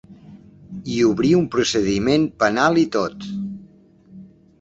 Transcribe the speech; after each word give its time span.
I 0.93 0.95
obrir 1.09 1.33
un 1.39 1.43
procediment 1.55 2.25
penal 2.45 2.79
i 2.85 2.87
tot. 2.97 3.29